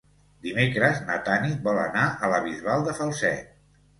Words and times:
Dimecres 0.45 1.01
na 1.09 1.17
Tanit 1.27 1.59
vol 1.67 1.81
anar 1.83 2.07
a 2.27 2.31
la 2.33 2.39
Bisbal 2.47 2.87
de 2.89 2.95
Falset. 3.03 3.55